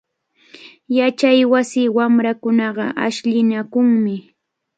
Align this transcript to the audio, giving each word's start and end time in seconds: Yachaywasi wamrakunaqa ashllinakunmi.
Yachaywasi 0.97 1.81
wamrakunaqa 1.97 2.85
ashllinakunmi. 3.05 4.15